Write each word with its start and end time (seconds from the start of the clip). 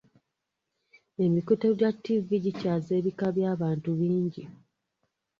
Emikutu 1.25 1.67
gya 1.79 1.89
ttivi 1.95 2.35
gikyaza 2.43 2.91
ebika 2.99 3.27
by'abantu 3.35 3.89
bingi. 3.99 4.43